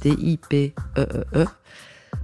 [0.00, 1.44] T-I-P-E-E-E.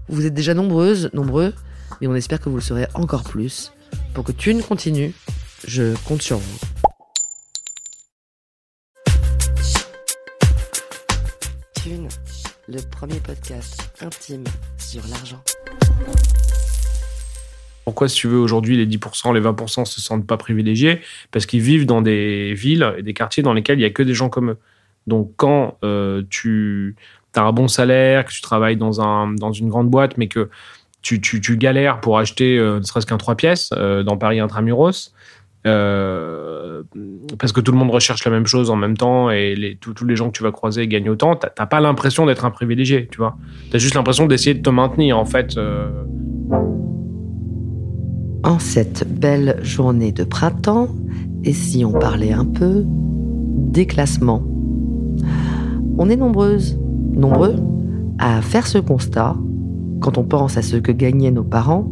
[0.09, 1.53] Vous êtes déjà nombreuses, nombreux,
[2.01, 3.73] mais on espère que vous le serez encore plus.
[4.15, 5.13] Pour que Thune continue,
[5.67, 6.59] je compte sur vous.
[11.83, 12.09] Thune,
[12.69, 14.45] le premier podcast intime
[14.79, 15.43] sur l'argent.
[17.85, 21.01] Pourquoi, si tu veux, aujourd'hui, les 10%, les 20% se sentent pas privilégiés?
[21.31, 24.03] Parce qu'ils vivent dans des villes et des quartiers dans lesquels il y a que
[24.03, 24.59] des gens comme eux.
[25.07, 26.97] Donc, quand euh, tu
[27.35, 30.49] as un bon salaire, que tu travailles dans, un, dans une grande boîte, mais que
[31.03, 34.41] tu, tu, tu galères pour acheter euh, ne serait-ce qu'un 3 pièces euh, dans Paris
[34.41, 35.13] Intramuros,
[35.67, 36.83] euh,
[37.39, 40.15] parce que tout le monde recherche la même chose en même temps et tous les
[40.17, 43.37] gens que tu vas croiser gagnent autant, t'as pas l'impression d'être un privilégié, tu vois.
[43.71, 45.57] T'as juste l'impression d'essayer de te maintenir, en fait.
[45.57, 45.89] euh.
[48.45, 50.89] En cette belle journée de printemps,
[51.43, 54.43] et si on parlait un peu déclassement
[55.99, 56.79] On est nombreuses,
[57.17, 57.57] nombreux,
[58.19, 59.37] à faire ce constat,
[60.01, 61.91] quand on pense à ce que gagnaient nos parents,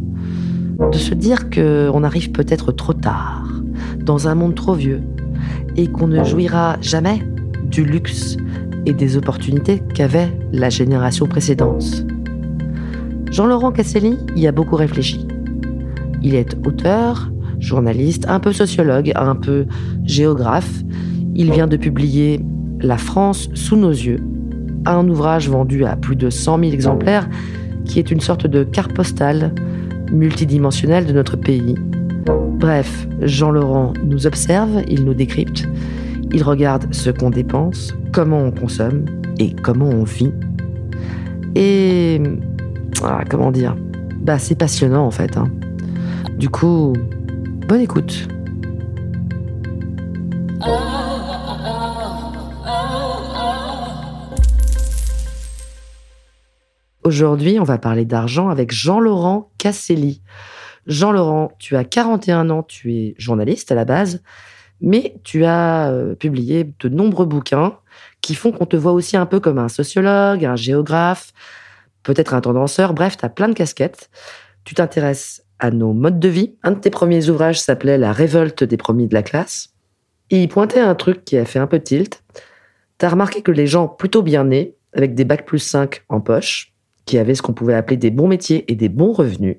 [0.93, 3.49] de se dire qu'on arrive peut-être trop tard,
[4.05, 5.03] dans un monde trop vieux,
[5.77, 7.21] et qu'on ne jouira jamais
[7.71, 8.37] du luxe
[8.87, 12.07] et des opportunités qu'avait la génération précédente.
[13.31, 15.27] Jean-Laurent Casselli y a beaucoup réfléchi.
[16.23, 19.67] Il est auteur, journaliste, un peu sociologue, un peu
[20.05, 20.83] géographe.
[21.34, 22.41] Il vient de publier
[22.81, 24.21] La France sous nos yeux,
[24.87, 27.28] un ouvrage vendu à plus de 100 000 exemplaires
[27.84, 29.53] qui est une sorte de carte postale
[30.12, 31.75] multidimensionnelle de notre pays.
[32.59, 35.69] Bref, Jean-Laurent nous observe, il nous décrypte,
[36.33, 39.05] il regarde ce qu'on dépense, comment on consomme
[39.39, 40.33] et comment on vit.
[41.55, 42.22] Et...
[43.03, 43.77] ah, comment dire?
[44.21, 45.37] Bah c'est passionnant en fait.
[45.37, 45.51] hein.
[46.39, 46.95] Du coup,
[47.69, 48.28] bonne écoute.
[57.04, 60.22] Aujourd'hui, on va parler d'argent avec Jean-Laurent Casselli.
[60.87, 64.22] Jean-Laurent, tu as 41 ans, tu es journaliste à la base,
[64.81, 67.76] mais tu as euh, publié de nombreux bouquins
[68.22, 71.34] qui font qu'on te voit aussi un peu comme un sociologue, un géographe,
[72.04, 74.09] peut-être un tendanceur, bref, tu as plein de casquettes.
[74.65, 76.54] Tu t'intéresses à nos modes de vie.
[76.62, 79.75] Un de tes premiers ouvrages s'appelait La révolte des premiers de la classe.
[80.31, 82.25] Il pointait un truc qui a fait un peu tilt.
[82.98, 86.22] Tu as remarqué que les gens plutôt bien nés, avec des bacs plus 5 en
[86.22, 86.74] poche,
[87.06, 89.56] qui avaient ce qu'on pouvait appeler des bons métiers et des bons revenus,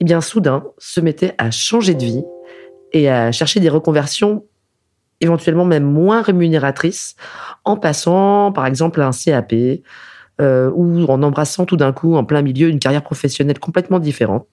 [0.00, 2.24] eh bien soudain se mettaient à changer de vie
[2.92, 4.44] et à chercher des reconversions
[5.20, 7.16] éventuellement même moins rémunératrices
[7.64, 9.52] en passant par exemple un CAP
[10.40, 14.46] euh, ou en embrassant tout d'un coup en plein milieu une carrière professionnelle complètement différente.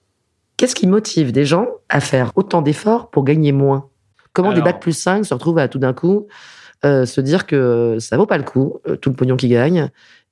[0.56, 3.88] Qu'est-ce qui motive des gens à faire autant d'efforts pour gagner moins?
[4.32, 6.26] Comment des bacs plus 5 se retrouvent à tout d'un coup
[6.84, 9.88] euh, se dire que ça vaut pas le coup, euh, tout le pognon qu'ils gagnent,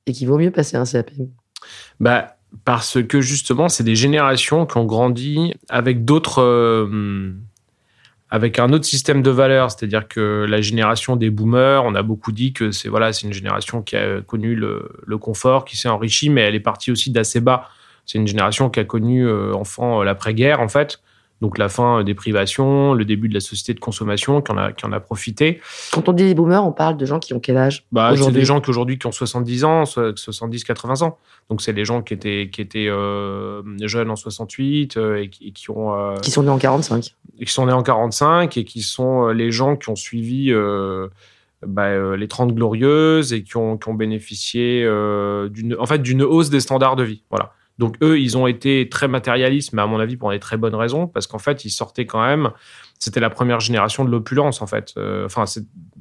[0.07, 1.11] et qu'il vaut mieux passer un CAP
[2.01, 6.41] Bah, parce que justement, c'est des générations qui ont grandi avec d'autres.
[6.41, 7.33] euh,
[8.31, 12.33] avec un autre système de valeurs, c'est-à-dire que la génération des boomers, on a beaucoup
[12.33, 16.31] dit que c'est voilà, une génération qui a connu le, le confort, qui s'est enrichie,
[16.31, 17.69] mais elle est partie aussi d'assez bas.
[18.07, 21.01] C'est une génération qui a connu euh, enfant euh, l'après-guerre en fait,
[21.41, 24.73] donc la fin des privations, le début de la société de consommation, qui en a,
[24.73, 25.61] qui en a profité.
[25.93, 28.33] Quand on dit les boomers, on parle de gens qui ont quel âge Bah, c'est
[28.33, 31.19] des gens qui aujourd'hui qui ont 70 ans, so- 70, 80 ans.
[31.51, 35.49] Donc c'est des gens qui étaient qui étaient euh, jeunes en 68 euh, et, qui,
[35.49, 37.15] et qui ont euh, qui sont nés en 45.
[37.39, 40.51] et qui sont nés en 45 et qui sont euh, les gens qui ont suivi
[40.51, 41.09] euh,
[41.67, 46.01] bah, euh, les 30 glorieuses et qui ont, qui ont bénéficié euh, d'une en fait
[46.01, 47.23] d'une hausse des standards de vie.
[47.31, 47.53] Voilà.
[47.79, 50.75] Donc eux, ils ont été très matérialistes, mais à mon avis pour des très bonnes
[50.75, 52.51] raisons, parce qu'en fait, ils sortaient quand même.
[53.01, 54.95] C'était la première génération de l'opulence, en fait.
[54.97, 55.45] Euh, enfin,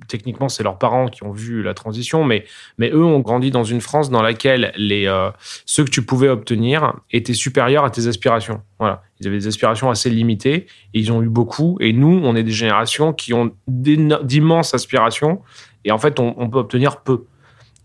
[0.07, 2.45] techniquement, c'est leurs parents qui ont vu la transition, mais,
[2.77, 5.31] mais eux ont grandi dans une France dans laquelle les, euh,
[5.65, 8.61] ceux que tu pouvais obtenir étaient supérieurs à tes aspirations.
[8.79, 9.01] Voilà.
[9.19, 11.77] Ils avaient des aspirations assez limitées, et ils ont eu beaucoup.
[11.81, 15.41] Et nous, on est des générations qui ont d'immenses aspirations,
[15.85, 17.25] et en fait, on, peut obtenir peu.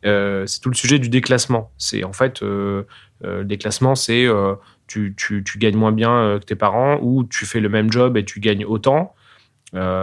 [0.04, 1.72] Euh, c'est tout le sujet du déclassement.
[1.76, 2.40] C'est en fait
[3.20, 4.54] le déclassement, c'est euh,
[4.86, 7.90] tu, tu, tu, gagnes moins bien euh, que tes parents ou tu fais le même
[7.90, 9.14] job et tu gagnes autant.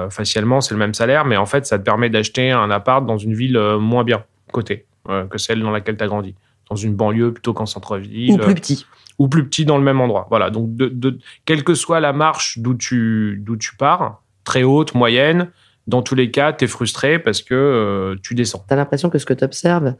[0.09, 3.17] facialement, c'est le même salaire, mais en fait, ça te permet d'acheter un appart dans
[3.17, 4.85] une ville moins bien cotée
[5.29, 6.35] que celle dans laquelle tu as grandi.
[6.69, 8.33] Dans une banlieue plutôt qu'en centre-ville.
[8.33, 8.85] Ou plus petit.
[9.19, 10.25] Ou plus petit dans le même endroit.
[10.29, 10.49] Voilà.
[10.49, 14.95] Donc, de, de, quelle que soit la marche d'où tu, d'où tu pars, très haute,
[14.95, 15.51] moyenne,
[15.85, 18.65] dans tous les cas, tu es frustré parce que tu descends.
[18.67, 19.95] Tu as l'impression que ce que tu observes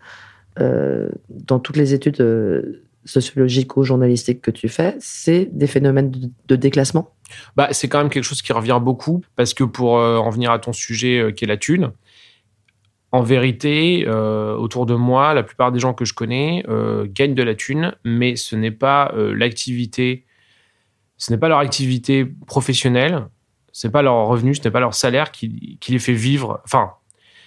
[0.58, 2.22] dans toutes les études
[3.06, 6.12] sociologico-journalistique que tu fais, c'est des phénomènes
[6.48, 7.12] de, déclassement?
[7.56, 10.52] Bah, C'est quand même quelque chose qui revient beaucoup, parce que pour euh, en venir
[10.52, 11.92] à ton sujet euh, qui est la thune,
[13.12, 16.66] en vérité, euh, autour de moi, la plupart des gens que je connais
[17.06, 20.26] gagnent de la thune, mais ce n'est pas l'activité,
[21.18, 23.28] ce n'est pas leur activité professionnelle,
[23.72, 26.60] ce n'est pas leur revenu, ce n'est pas leur salaire qui, qui les fait vivre.
[26.66, 26.92] Enfin,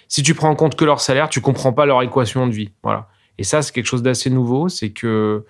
[0.07, 2.71] si tu prends en compte que leur salaire, tu comprends pas leur équation de vie.
[2.83, 3.09] Voilà.
[3.39, 5.45] Et ça, c'est quelque chose d'assez nouveau, c'est que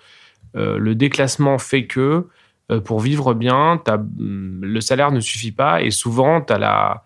[0.56, 2.26] euh, le déclassement fait que
[2.70, 7.04] euh, pour vivre bien, mm, le salaire ne suffit pas et souvent, tu as la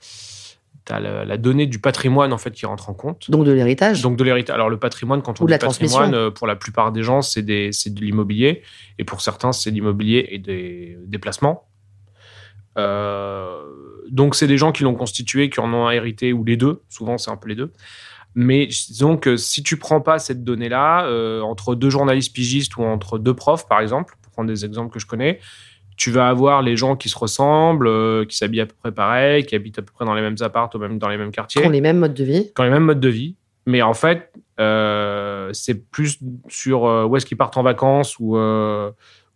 [0.90, 3.30] la, donnée du patrimoine en fait qui rentre en compte.
[3.30, 4.02] Donc de l'héritage.
[4.02, 4.54] Donc de l'héritage.
[4.54, 8.00] Alors le patrimoine, quand on dit patrimoine, euh, pour la plupart des gens, c'est de
[8.00, 8.62] l'immobilier
[8.98, 11.68] et pour certains, c'est l'immobilier et des déplacements.
[12.76, 16.82] donc c'est des gens qui l'ont constitué, qui en ont hérité ou les deux.
[16.88, 17.72] Souvent, c'est un peu les deux.
[18.34, 22.82] Mais disons que si tu prends pas cette donnée-là, euh, entre deux journalistes pigistes ou
[22.82, 25.38] entre deux profs, par exemple, pour prendre des exemples que je connais,
[25.96, 29.44] tu vas avoir les gens qui se ressemblent, euh, qui s'habillent à peu près pareil,
[29.44, 31.60] qui habitent à peu près dans les mêmes appartements, même dans les mêmes quartiers.
[31.60, 32.52] Qui ont les mêmes modes de vie.
[32.54, 33.36] Qui ont les mêmes modes de vie.
[33.66, 36.18] Mais en fait, euh, c'est plus
[36.48, 38.36] sur où est-ce qu'ils partent en vacances ou,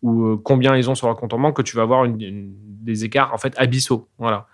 [0.03, 3.33] ou combien ils ont sur leur compte en banque que tu vas avoir des écarts
[3.35, 4.09] en fait abyssaux.
[4.19, 4.47] Voilà.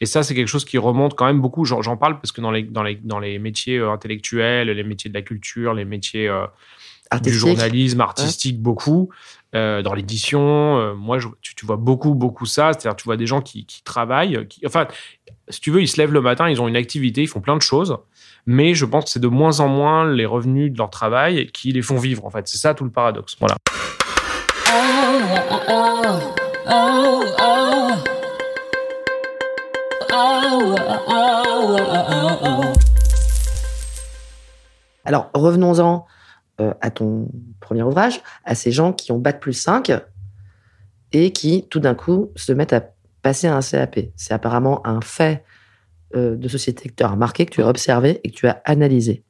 [0.00, 1.64] Et ça, c'est quelque chose qui remonte quand même beaucoup.
[1.64, 5.10] J'en parle parce que dans les, dans les, dans les métiers euh, intellectuels, les métiers
[5.10, 6.46] de la culture, les métiers euh,
[7.22, 9.10] du journalisme artistique, beaucoup,
[9.54, 12.72] euh, dans l'édition, moi, tu, vois beaucoup, beaucoup ça.
[12.72, 14.46] C'est-à-dire, tu vois des gens qui, qui travaillent.
[14.48, 14.86] Qui, enfin,
[15.48, 17.56] si tu veux, ils se lèvent le matin, ils ont une activité, ils font plein
[17.56, 17.96] de choses.
[18.46, 21.72] Mais je pense que c'est de moins en moins les revenus de leur travail qui
[21.72, 22.46] les font vivre, en fait.
[22.46, 23.36] C'est ça tout le paradoxe.
[23.40, 23.56] Voilà.
[24.70, 24.74] Oh,
[25.68, 26.14] oh,
[26.70, 28.07] oh,
[35.04, 36.06] alors, revenons-en
[36.60, 37.28] euh, à ton
[37.60, 39.92] premier ouvrage, à ces gens qui ont Bac plus 5
[41.12, 42.84] et qui, tout d'un coup, se mettent à
[43.22, 44.00] passer un CAP.
[44.16, 45.44] C'est apparemment un fait
[46.14, 48.60] euh, de société que tu as remarqué, que tu as observé et que tu as
[48.64, 49.24] analysé.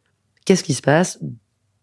[0.45, 1.19] Qu'est-ce qui se passe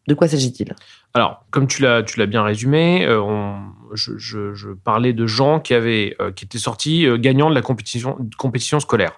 [0.08, 0.76] De quoi s'agit-il?
[1.14, 3.54] Alors, comme tu l'as, tu l'as bien résumé, euh,
[3.94, 9.18] je, parlais de gens qui, avaient, qui étaient sortis gagnants de la compétition, compétition scolaire.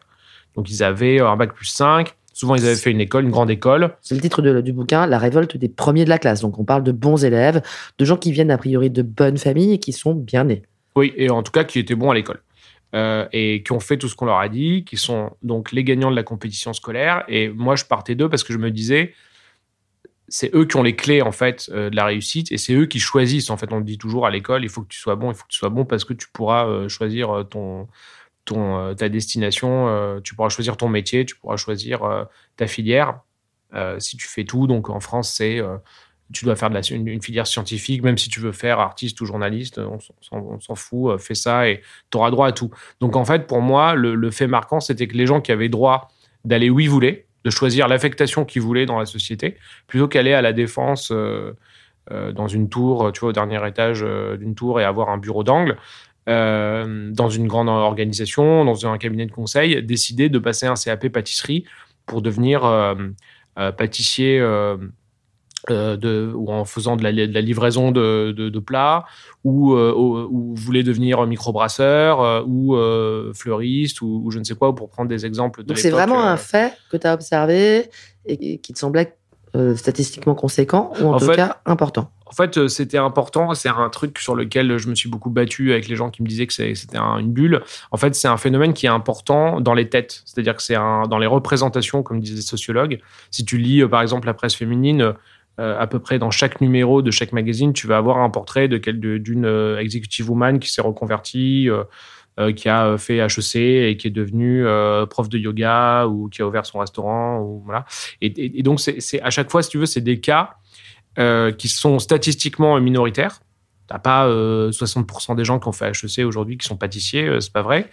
[0.56, 2.14] Donc, ils avaient un bac plus 5.
[2.34, 3.96] Souvent, ils avaient fait une école, une grande école.
[4.02, 6.42] C'est le titre du bouquin, La révolte des premiers de la classe.
[6.42, 7.64] Donc, on parle de bons élèves,
[7.98, 10.62] de gens qui viennent a priori de bonnes familles et qui sont bien nés.
[10.96, 12.42] Oui, et en tout cas, qui étaient bons à l'école.
[12.96, 15.84] Euh, et qui ont fait tout ce qu'on leur a dit, qui sont donc les
[15.84, 17.24] gagnants de la compétition scolaire.
[17.28, 19.14] Et moi, je partais d'eux parce que je me disais,
[20.28, 22.86] c'est eux qui ont les clés en fait euh, de la réussite et c'est eux
[22.86, 23.50] qui choisissent.
[23.50, 25.36] En fait, on le dit toujours à l'école, il faut que tu sois bon, il
[25.36, 27.88] faut que tu sois bon parce que tu pourras euh, choisir ton
[28.48, 32.24] ton, euh, ta destination, euh, tu pourras choisir ton métier, tu pourras choisir euh,
[32.56, 33.20] ta filière.
[34.00, 35.62] si tu fais tout, donc en France, c'est
[36.34, 40.60] tu dois faire une, filière scientifique, même si tu veux faire artiste ou journaliste, on,
[40.60, 42.72] s'en fout, fais ça et tu auras droit à tout.
[43.02, 46.10] Donc en fait, pour moi, le, fait marquant, c'était que les gens qui avaient droit
[46.44, 50.42] d'aller où ils voulaient, de choisir l'affectation qu'ils voulaient dans la société, plutôt qu'aller à
[50.42, 54.06] la défense dans une tour, tu vois, au dernier étage
[54.40, 55.78] d'une tour et avoir un bureau d'angle,
[56.28, 61.08] euh, dans une grande organisation, dans un cabinet de conseil, décider de passer un CAP
[61.08, 61.64] pâtisserie
[62.06, 62.96] pour devenir euh,
[65.70, 69.06] euh, de, ou en faisant de la, livraison de, de, plats,
[69.44, 72.76] ou, ou, voulez devenir microbrasseur, ou
[73.34, 76.38] fleuriste, ou, je ne sais quoi, pour prendre des exemples de Donc c'est vraiment un
[76.38, 77.90] fait que tu as observé
[78.26, 79.16] et qui te semblait
[79.76, 83.54] statistiquement conséquent, ou en, tout cas important en fait, euh, c'était important.
[83.54, 86.28] C'est un truc sur lequel je me suis beaucoup battu avec les gens qui me
[86.28, 87.64] disaient que c'était une bulle.
[87.92, 90.24] En fait, c'est un phénomène qui est important dans les têtes.
[90.26, 93.00] C'est-à-dire que c'est dans les représentations, comme disaient les sociologues.
[93.32, 95.14] Si tu lis, euh, par exemple, la presse féminine,
[95.60, 98.68] euh, à peu près dans chaque numéro de chaque magazine, tu vas avoir un portrait
[98.68, 98.78] de
[99.18, 104.12] d'une euh, executive woman qui s'est reconvertie, euh, qui a fait HEC et qui est
[104.12, 104.64] devenue
[105.10, 107.40] prof de yoga ou qui a ouvert son restaurant.
[107.40, 107.86] Ou, voilà.
[108.22, 110.58] Et, donc, c'est à chaque fois, si tu veux, c'est des cas
[111.58, 113.40] qui sont statistiquement minoritaires.
[113.88, 117.64] T'as pas 60% des gens qui ont fait HEC aujourd'hui qui sont pâtissiers, c'est pas
[117.64, 117.90] vrai.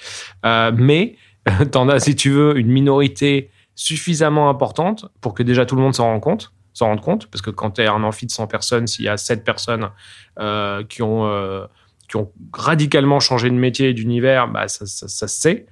[0.74, 1.16] mais
[1.70, 5.94] t'en as, si tu veux, une minorité suffisamment importante pour que déjà tout le monde
[5.94, 8.48] s'en rende compte s'en rendre compte, parce que quand tu es un amphi de 100
[8.48, 9.90] personnes, s'il y a 7 personnes
[10.40, 11.66] euh, qui, ont, euh,
[12.08, 15.66] qui ont radicalement changé de métier et d'univers, bah, ça, ça, se sait.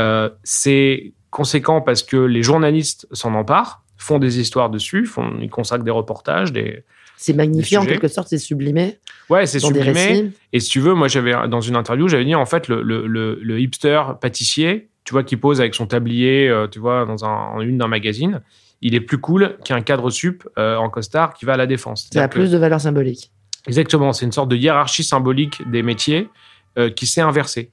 [0.00, 5.50] Euh, c'est conséquent parce que les journalistes s'en emparent, font des histoires dessus, font, ils
[5.50, 6.84] consacrent des reportages, des.
[7.16, 8.98] C'est magnifié en quelque sorte, c'est sublimé.
[9.30, 10.32] Ouais, c'est sublimé.
[10.52, 13.06] Et si tu veux, moi j'avais dans une interview, j'avais dit en fait le, le,
[13.06, 17.60] le, hipster pâtissier, tu vois, qui pose avec son tablier, tu vois, dans un, en
[17.60, 18.42] une d'un magazine
[18.84, 22.08] il est plus cool qu'un cadre sup euh, en costard qui va à la défense.
[22.12, 23.32] Ça a plus de valeur symbolique.
[23.66, 26.28] Exactement, c'est une sorte de hiérarchie symbolique des métiers
[26.76, 27.72] euh, qui s'est inversée.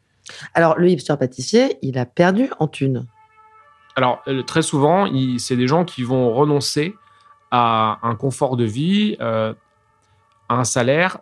[0.53, 3.05] Alors, le hipster pâtissier, il a perdu en thunes.
[3.97, 6.95] Alors, euh, très souvent, c'est des gens qui vont renoncer
[7.51, 9.53] à un confort de vie, à
[10.47, 11.17] un salaire.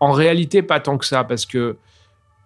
[0.00, 1.76] En réalité, pas tant que ça, parce que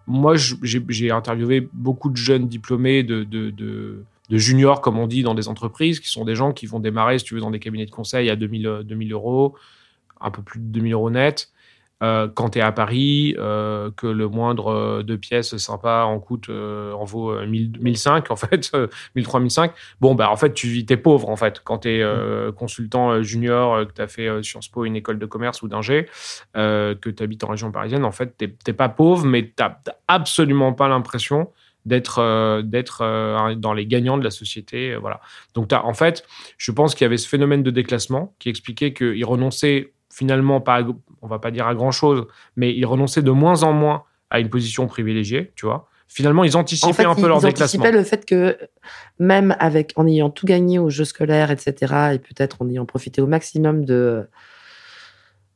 [0.09, 4.05] moi, j'ai interviewé beaucoup de jeunes diplômés de, de
[4.39, 7.25] juniors, comme on dit, dans des entreprises, qui sont des gens qui vont démarrer, si
[7.25, 9.57] tu veux, dans des cabinets de conseil à 2000, 2000 euros,
[10.21, 11.51] un peu plus de 2000 euros net.
[12.03, 16.19] Euh, quand tu es à Paris, euh, que le moindre euh, de pièces sympa en
[16.19, 18.73] coûte, en vaut 1000, 1005, en fait,
[19.17, 19.73] 1003, 1005.
[20.01, 21.61] Bon, bah, en fait, tu t'es pauvre, en fait.
[21.63, 22.53] Quand tu es mmh.
[22.53, 26.07] consultant junior, que tu as fait Sciences Po, une école de commerce ou d'ingé,
[26.55, 29.65] que tu habites en région parisienne, en fait, t'es pas pauvre, mais tu
[30.09, 31.51] absolument pas l'impression
[31.87, 34.93] d'être euh, d'être euh, dans les gagnants de la société.
[34.93, 35.21] Euh, voilà.
[35.55, 36.25] Donc, as, en fait,
[36.59, 40.83] je pense qu'il y avait ce phénomène de déclassement qui expliquait qu'ils renonçaient finalement, pas
[41.23, 44.41] on va pas dire à grand chose, mais ils renonçaient de moins en moins à
[44.41, 45.89] une position privilégiée, tu vois.
[46.09, 47.85] Finalement, ils anticipaient un peu leur déclassement.
[47.85, 48.59] Ils anticipaient le fait que
[49.21, 51.75] même avec en ayant tout gagné aux jeux scolaires, etc.,
[52.15, 54.27] et peut-être en ayant profité au maximum de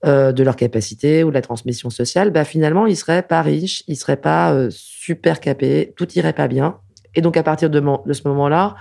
[0.05, 3.83] euh, de leur capacité ou de la transmission sociale, bah, finalement, ils seraient pas riches,
[3.87, 6.77] ils seraient pas euh, super capés, tout irait pas bien.
[7.15, 8.75] Et donc, à partir de, de ce moment-là,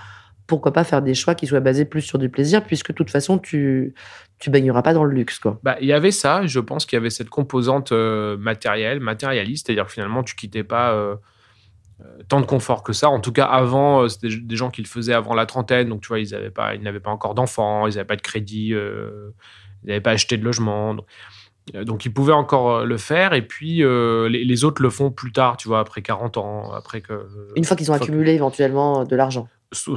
[0.46, 3.10] pourquoi pas faire des choix qui soient basés plus sur du plaisir, puisque de toute
[3.10, 3.94] façon, tu
[4.38, 5.58] tu baigneras pas dans le luxe, quoi.
[5.62, 6.44] Bah, il y avait ça.
[6.44, 11.18] Je pense qu'il y avait cette composante euh, matérielle, matérialiste, c'est-à-dire finalement, tu quittais pas
[12.28, 13.08] tant de confort que ça.
[13.08, 16.08] En tout cas, avant, c'était des gens qui le faisaient avant la trentaine, donc tu
[16.08, 18.74] vois, ils n'avaient pas, ils n'avaient pas encore d'enfants, ils n'avaient pas de crédit
[19.84, 20.96] ils n'avaient pas acheté de logement.
[21.74, 23.32] Euh, donc, ils pouvaient encore euh, le faire.
[23.32, 26.72] Et puis, euh, les, autres le font plus tard, tu vois, après 40 ans.
[26.72, 27.26] Après que,
[27.56, 29.48] une fois qu'ils ont accumulé éventuellement de l'argent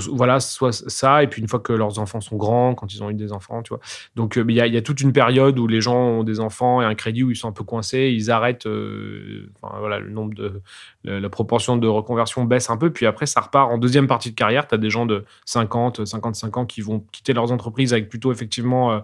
[0.10, 3.10] voilà, soit ça, et puis une fois que leurs enfants sont grands, quand ils ont
[3.10, 3.80] eu des enfants, tu vois.
[4.16, 6.96] Donc, il y, a toute une période où les gens ont des enfants et un
[6.96, 8.68] crédit où ils sont un peu coincés, ils arrêtent,
[9.62, 10.62] voilà, le nombre de,
[11.04, 14.36] la proportion de reconversion baisse un peu, puis après, ça repart en deuxième partie de
[14.36, 14.68] carrière.
[14.68, 18.32] Tu as des gens de 50, 55 ans qui vont quitter leurs entreprises avec plutôt
[18.32, 19.02] effectivement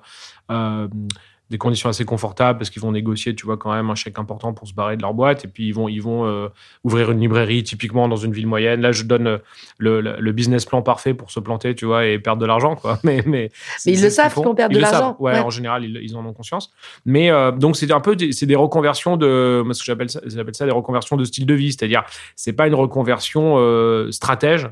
[1.50, 4.54] des conditions assez confortables parce qu'ils vont négocier, tu vois, quand même un chèque important
[4.54, 5.46] pour se barrer de leur boîte.
[5.46, 6.48] Et puis, ils vont, ils vont euh,
[6.84, 8.82] ouvrir une librairie typiquement dans une ville moyenne.
[8.82, 9.38] Là, je donne euh,
[9.78, 13.00] le, le, business plan parfait pour se planter, tu vois, et perdre de l'argent, quoi.
[13.04, 13.52] Mais, mais,
[13.86, 15.18] mais ils le savent qu'on perd de l'argent.
[15.20, 16.72] Ouais, en général, ils, en ont conscience.
[17.06, 20.56] Mais euh, donc, c'est un peu c'est des reconversions de, ce que j'appelle ça, j'appelle
[20.56, 21.74] ça des reconversions de style de vie.
[21.74, 22.04] C'est-à-dire,
[22.36, 23.58] c'est pas une reconversion
[24.12, 24.70] stratège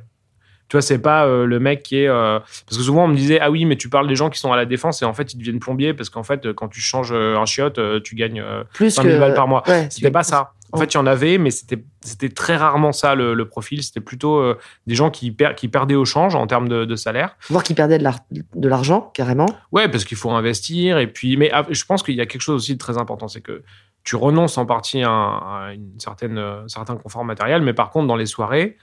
[0.72, 2.08] tu vois, c'est pas euh, le mec qui est.
[2.08, 4.40] Euh, parce que souvent, on me disait, ah oui, mais tu parles des gens qui
[4.40, 6.80] sont à la défense et en fait, ils deviennent plombiers parce qu'en fait, quand tu
[6.80, 8.42] changes euh, un chiotte, tu gagnes
[8.74, 9.64] plus 5000 balles par mois.
[9.90, 10.54] c'était pas ça.
[10.72, 13.84] En fait, il y en avait, mais c'était, très rarement ça le, profil.
[13.84, 14.42] C'était plutôt
[14.88, 17.36] des gens qui, qui perdaient au change en termes de, salaire.
[17.50, 19.48] Voire qui perdaient de, l'argent, carrément.
[19.74, 21.00] Ouais, parce qu'il faut investir.
[21.00, 23.42] Et puis, mais je pense qu'il y a quelque chose aussi de très important, c'est
[23.42, 23.62] que
[24.06, 28.16] tu renonces en partie à, un, une certaine, certain confort matériel, mais par contre, dans
[28.16, 28.78] les soirées,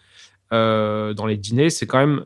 [0.52, 2.24] euh, dans les dîners, c'est quand même,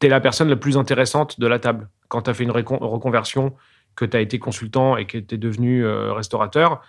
[0.00, 1.88] tu es la personne la plus intéressante de la table.
[2.08, 3.54] Quand tu as fait une reconversion,
[3.94, 6.80] que tu as été consultant et que tu es devenu euh, restaurateur,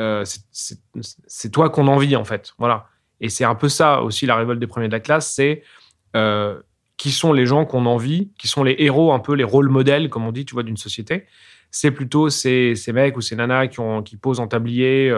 [0.00, 2.54] euh, c'est toi qu'on envie, en fait.
[2.58, 2.86] Voilà.
[3.20, 5.62] Et c'est un peu ça aussi, la révolte des premiers de la classe, c'est
[6.96, 10.08] qui sont les gens qu'on envie, qui sont les héros, un peu les rôles modèles,
[10.10, 11.26] comme on dit, tu vois, d'une société.
[11.70, 15.12] C'est plutôt ces, mecs ou ces nanas qui posent en tablier,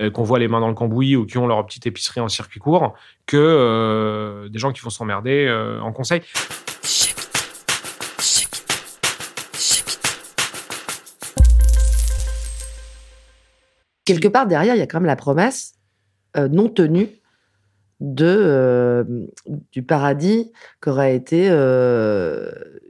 [0.00, 2.28] euh, qu'on voit les mains dans le cambouis ou qui ont leur petite épicerie en
[2.28, 2.94] circuit court
[3.26, 6.22] que euh, des gens qui vont s'emmerder euh, en conseil.
[14.04, 15.74] Quelque part derrière, il y a quand même la promesse
[16.36, 17.08] non tenue
[18.00, 19.28] de,
[19.72, 21.48] du paradis qu'aurait été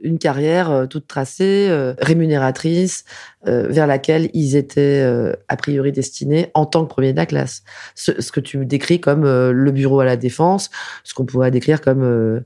[0.01, 3.05] une carrière euh, toute tracée, euh, rémunératrice,
[3.47, 7.25] euh, vers laquelle ils étaient euh, a priori destinés en tant que premier de la
[7.25, 7.63] classe.
[7.95, 10.69] Ce, ce que tu décris comme euh, le bureau à la défense,
[11.03, 12.39] ce qu'on pourrait décrire comme euh,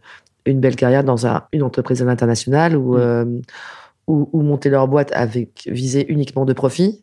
[0.46, 3.26] une belle carrière dans un- une entreprise à l'international ou, euh,
[4.08, 7.03] ou, ou monter leur boîte avec visée uniquement de profit.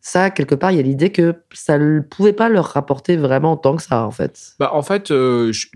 [0.00, 3.56] Ça, quelque part, il y a l'idée que ça ne pouvait pas leur rapporter vraiment
[3.56, 4.52] tant que ça, en fait.
[4.58, 5.12] Bah, en fait, tu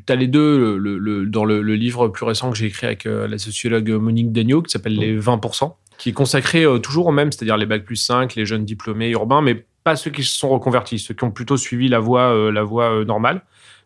[0.09, 3.27] as les deux le- le- dans le, livre plus récent que j'ai écrit avec euh,
[3.27, 7.33] la sociologue Monique Dagneau, qui s'appelle Les 20%, qui est consacré euh, toujours au même,
[7.33, 10.49] c'est-à-dire les bacs plus 5, les jeunes diplômés urbains, mais pas ceux qui se sont
[10.51, 13.43] reconvertis, ceux qui ont plutôt suivi la voie, euh, la voie euh, normale.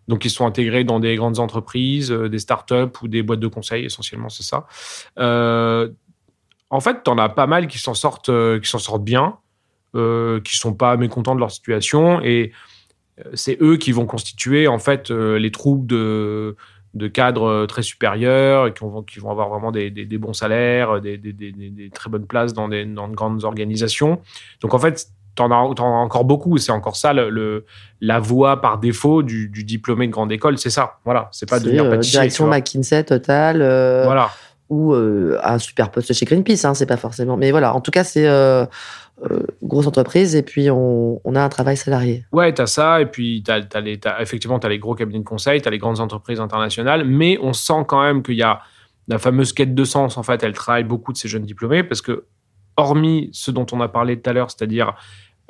[0.08, 3.48] Donc, ils sont intégrés dans des grandes entreprises, euh, des startups ou des boîtes de
[3.48, 4.66] conseil, essentiellement, c'est ça.
[5.18, 5.88] Euh,
[6.70, 9.38] en fait, tu en as pas mal qui s'en sortent, euh, qui s'en sortent bien,
[9.96, 12.52] euh, qui sont pas mécontents de leur situation et
[13.20, 16.54] euh, c'est eux qui vont constituer en fait euh, les troupes de,
[16.94, 20.18] de cadres euh, très supérieurs et qui vont, qui vont avoir vraiment des, des- des
[20.18, 24.20] bons salaires, des, des- très bonnes places dans, des, dans de grandes organisations.
[24.60, 26.56] Donc en fait, t'en as, t'en as encore beaucoup.
[26.58, 27.64] C'est encore ça le, le-
[28.00, 30.58] la voie par défaut du, du diplômé de grande école.
[30.58, 30.98] C'est ça.
[31.04, 31.28] Voilà.
[31.32, 32.18] C'est pas devenir euh, pâtissier.
[32.18, 32.56] direction tu vois.
[32.58, 33.60] McKinsey, Total.
[33.62, 34.30] euh, Voilà.
[34.68, 37.36] ou euh, un super poste chez Greenpeace, hein, c'est pas forcément.
[37.36, 38.26] Mais voilà, en tout cas, c'est
[39.22, 42.24] euh, grosse entreprise et puis on, a un travail salarié.
[42.32, 43.60] Ouais, tu as ça, et puis t'as-
[44.20, 47.38] effectivement, tu as les gros cabinets de conseil, tu as les grandes entreprises internationales, mais
[47.40, 48.60] on sent quand même qu'il y a
[49.08, 52.02] la fameuse quête de sens, en fait, elle travaille beaucoup de ces jeunes diplômés, parce
[52.02, 52.24] que,
[52.76, 54.94] hormis ce dont on a parlé tout à l'heure, c'est-à-dire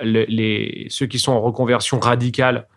[0.01, 2.69] le- les, ceux qui sont en reconversion radicale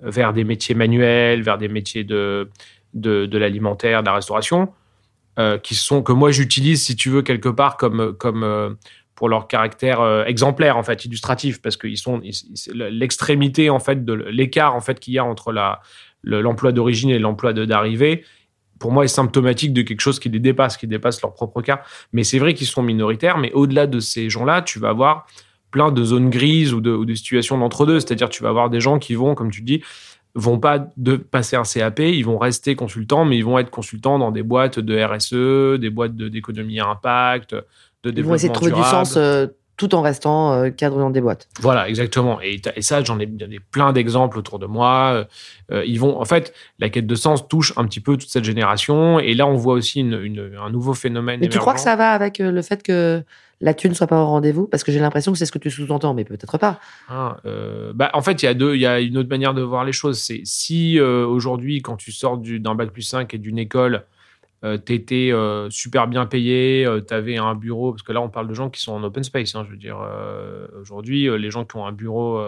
[0.00, 2.50] vers des métiers manuels, vers des métiers de,
[2.94, 4.72] de, de l'alimentaire, de la restauration,
[5.38, 8.70] euh, qui sont, que moi j'utilise, si tu veux, quelque part comme, comme euh,
[9.22, 12.20] pour leur caractère euh, exemplaire, en fait, illustratif, parce qu'ils sont
[12.74, 15.54] l'extrémité, en fait, de l'écart, en fait, qu'il y a entre
[16.24, 18.24] l'emploi d'origine et l'emploi d'arrivée,
[18.80, 21.82] pour moi, est symptomatique de quelque chose qui les dépasse, qui dépasse leur propre cas.
[22.12, 25.28] Mais c'est vrai qu'ils sont minoritaires, mais au-delà de ces gens-là, tu vas avoir
[25.70, 28.00] plein de zones grises ou de, situations d'entre-deux.
[28.00, 29.84] C'est-à-dire, tu vas avoir des gens qui vont, comme tu dis,
[30.34, 34.18] vont pas de passer un CAP, ils vont rester consultants, mais ils vont être consultants
[34.18, 37.54] dans des boîtes de RSE, des boîtes d'économie à impact,
[38.04, 38.86] de Ils développement vont essayer de trouver durable.
[38.86, 41.48] du sens euh, tout en restant euh, cadre dans des boîtes.
[41.60, 42.40] Voilà, exactement.
[42.40, 45.26] Et, ça, j'en ai, ai plein d'exemples autour de moi.
[45.72, 48.44] Euh, ils vont, en fait, la quête de sens touche un petit peu toute cette
[48.44, 49.18] génération.
[49.18, 51.40] Et là, on voit aussi une, une- un nouveau phénomène.
[51.40, 53.22] Mais tu crois que ça va avec le fait que
[53.60, 54.66] la thune soit pas au rendez-vous?
[54.66, 56.78] Parce que j'ai l'impression que c'est ce que tu sous-entends, mais peut-être pas.
[57.46, 59.62] Euh, bah, en fait, il y a deux, il y a une autre manière de
[59.62, 60.18] voir les choses.
[60.18, 64.04] C'est si euh, aujourd'hui, quand tu sors du- d'un bac plus 5 et d'une école,
[64.64, 68.48] euh, t'étais euh, super bien payé, euh, t'avais un bureau, parce que là, on parle
[68.48, 69.54] de gens qui sont en open space.
[69.54, 72.40] hein, je veux dire, euh, aujourd'hui, euh, les gens qui ont un bureau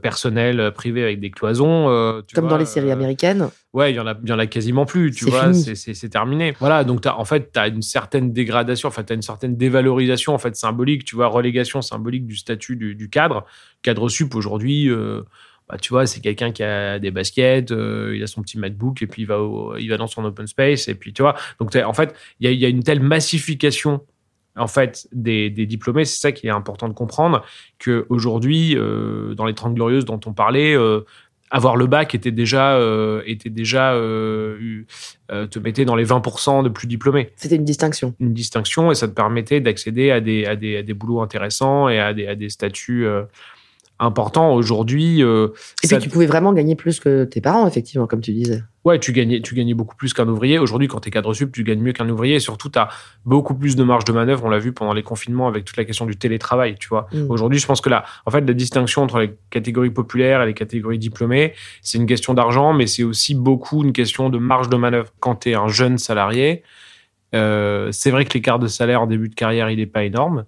[0.00, 3.48] personnel, privé avec des cloisons, tu Comme vois, dans les séries américaines.
[3.74, 6.54] Ouais, il y en a, y en a quasiment plus, tu vois, c'est- terminé.
[6.58, 9.54] Voilà, donc t'as- en fait, tu as une certaine dégradation, enfin, tu as une certaine
[9.56, 13.44] dévalorisation en fait symbolique, tu vois, relégation symbolique du statut du, du cadre.
[13.82, 14.88] Cadre sup aujourd'hui,
[15.68, 19.02] bah, tu vois, c'est quelqu'un qui a des baskets, euh, il a son petit MacBook
[19.02, 21.34] et puis il va, au- il va dans son open space et puis tu vois,
[21.60, 24.00] donc en fait, il y a, il y a une telle massification
[24.58, 27.44] en fait des, des diplômés, c'est ça qui est important de comprendre
[27.78, 31.00] que aujourd'hui, euh, dans les 30 glorieuses dont on parlait, euh,
[31.50, 34.82] avoir le bac était déjà, euh, était déjà euh,
[35.30, 37.30] euh, te mettait dans les 20% de plus diplômés.
[37.36, 38.14] C'était une distinction.
[38.18, 41.88] Une distinction et ça te permettait d'accéder à des, à, des, à des boulots intéressants
[41.88, 43.06] et à des, à des statuts
[43.98, 44.52] importants.
[44.54, 45.48] Aujourd'hui, euh,
[45.82, 48.62] Et ça- puis tu pouvais vraiment gagner plus que tes parents, effectivement, comme tu disais.
[48.84, 50.58] Ouais, tu gagnais, tu gagnais beaucoup plus qu'un ouvrier.
[50.58, 52.36] Aujourd'hui, quand tu es cadre sup, tu gagnes mieux qu'un ouvrier.
[52.36, 52.88] Et surtout, tu as
[53.24, 54.44] beaucoup plus de marge de manœuvre.
[54.44, 57.08] On l'a vu pendant les confinements avec toute la question du télétravail, tu vois.
[57.12, 57.30] Mm.
[57.30, 60.54] Aujourd'hui, je pense que là, en fait, la distinction entre les catégories populaires et les
[60.54, 64.76] catégories diplômées, c'est une question d'argent, mais c'est aussi beaucoup une question de marge de
[64.76, 65.10] manœuvre.
[65.20, 66.62] Quand tu es un jeune salarié,
[67.34, 70.44] euh, c'est vrai que l'écart de salaire en début de carrière, il n'est pas énorme.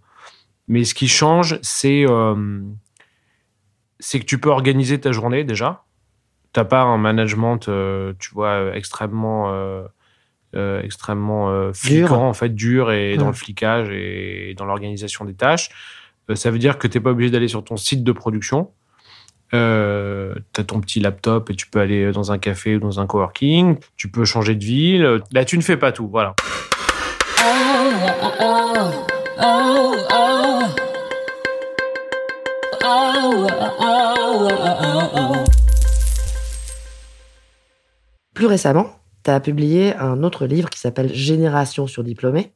[0.69, 2.61] Mais ce qui change, c'est euh,
[4.01, 5.85] c'est que tu peux organiser ta journée déjà
[6.53, 9.85] t'as pas un management, euh, tu vois, extrêmement, euh,
[10.57, 15.35] euh, extrêmement euh, fliquant, en fait, dur et dans le flicage et dans l'organisation des
[15.35, 15.71] tâches.
[16.31, 18.71] Euh, ça veut dire que t'es pas obligé d'aller sur ton site de production.
[19.55, 23.07] Euh, t'as ton petit laptop et tu peux aller dans un café ou dans un
[23.07, 23.79] coworking.
[23.97, 25.21] Tu peux changer de ville.
[25.33, 26.09] Là, tu ne fais pas tout.
[26.09, 26.35] Voilà.
[38.35, 38.87] Plus récemment,
[39.25, 42.53] tu as publié un autre livre qui s'appelle Génération sur diplômés.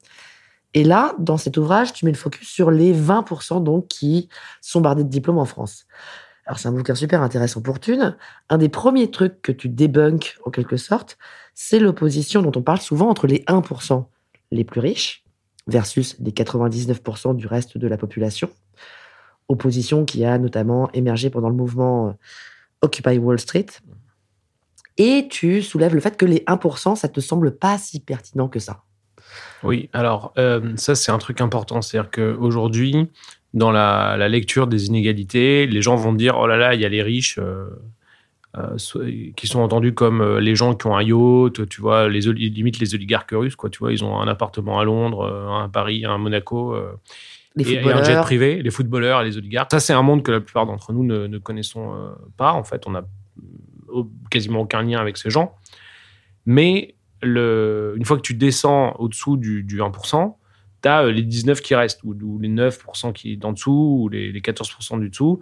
[0.75, 4.29] Et là, dans cet ouvrage, tu mets le focus sur les 20% donc qui
[4.61, 5.87] sont bardés de diplômes en France.
[6.47, 8.17] Alors, c'est un bouquin super intéressant pour Thune.
[8.49, 11.19] Un des premiers trucs que tu débunks, en quelque sorte,
[11.55, 14.05] c'est l'opposition dont on parle souvent entre les 1%,
[14.51, 15.25] les plus riches
[15.67, 18.51] versus les 99% du reste de la population.
[19.53, 22.13] Opposition qui a notamment émergé pendant le mouvement euh,
[22.81, 23.67] Occupy Wall Street.
[24.99, 28.59] Et tu soulèves le fait que les 1%, ça te semble pas si pertinent que
[28.59, 28.83] ça.
[29.63, 33.09] Oui, alors euh, ça c'est un truc important, c'est-à-dire qu'aujourd'hui,
[33.55, 36.89] dans la, lecture des inégalités, les gens vont dire, oh là là, il y a
[36.89, 37.39] les riches.
[37.39, 38.77] Euh,
[39.35, 42.95] qui sont entendus comme les gens qui ont un yacht, tu vois, les limite les
[42.95, 46.17] oligarques russes, quoi, tu vois, ils ont un appartement à Londres, un à Paris, un
[46.17, 46.77] à Monaco.
[47.55, 49.71] Les et, un jet privé, les footballeurs, les oligarques.
[49.71, 52.53] Ça, c'est un monde que la plupart d'entre nous ne, ne connaissons pas.
[52.53, 53.05] En fait, on n'a
[54.31, 55.55] quasiment aucun lien avec ces gens.
[56.47, 60.35] Mais le, une fois que tu descends au-dessous du, du 1%,
[60.83, 64.09] tu as les 19 qui restent, ou, ou les 9% qui sont en dessous, ou
[64.09, 65.41] les, les 14% du dessous,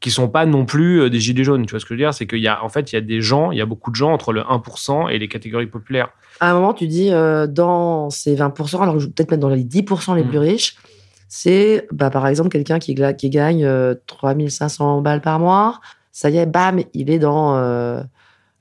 [0.00, 1.66] qui sont pas non plus euh, des gilets jaunes.
[1.66, 2.14] Tu vois ce que je veux dire?
[2.14, 3.90] C'est qu'il y a, en fait, il y a des gens, il y a beaucoup
[3.90, 6.08] de gens entre le 1% et les catégories populaires.
[6.40, 10.16] À un moment, tu dis, euh, dans ces 20%, alors peut-être mettre dans les 10%
[10.16, 10.28] les mm.
[10.28, 10.76] plus riches,
[11.32, 13.64] c'est, bah, par exemple, quelqu'un qui, qui gagne
[14.08, 15.80] 3500 euh, balles par mois.
[16.10, 17.54] Ça y est, bam, il est dans,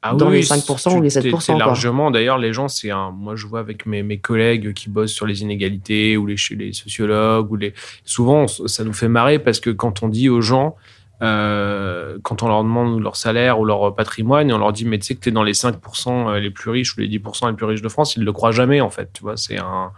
[0.02, 1.58] ah dans les 5% ou les 7%.
[1.58, 3.10] largement, d'ailleurs, les gens, c'est un.
[3.10, 6.72] Moi, je vois avec mes, mes, collègues qui bossent sur les inégalités ou les, les
[6.72, 7.74] sociologues, ou les.
[8.06, 10.76] Souvent, ça nous fait marrer parce que quand on dit aux gens,
[11.24, 15.00] euh, quand on leur demande leur salaire ou leur patrimoine et on leur dit mais
[15.00, 17.50] tu sais que tu es dans les 5% euh, les plus riches ou les 10%
[17.50, 19.58] les plus riches de France, ils ne le croient jamais en fait, tu vois, c'est
[19.58, 19.92] un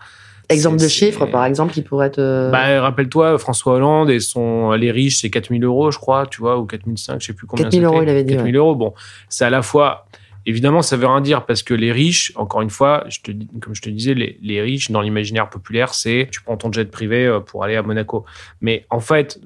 [0.51, 4.91] exemple de chiffre par exemple qui pourrait être bah, rappelle-toi François Hollande et son les
[4.91, 7.85] riches c'est 4000 euros je crois, tu vois ou 4005, je sais plus combien 4000
[7.85, 8.93] euros il avait dit 4000 euros, bon,
[9.29, 10.05] c'est à la fois
[10.45, 13.75] Évidemment, ça veut rien dire parce que les riches, encore une fois, je te, comme
[13.75, 17.27] je te disais, les, les riches dans l'imaginaire populaire, c'est tu prends ton jet privé
[17.27, 18.25] euh, pour aller à Monaco.
[18.59, 19.39] Mais en fait,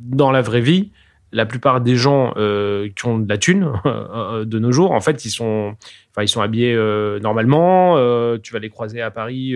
[0.00, 0.90] dans la vraie vie,
[1.32, 5.00] la plupart des gens euh, qui ont de la thune euh, de nos jours, en
[5.00, 5.74] fait, ils sont,
[6.10, 7.96] enfin, ils sont habillés euh, normalement.
[8.38, 9.54] tu vas les croiser à Paris